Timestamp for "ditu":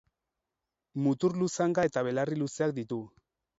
2.83-3.01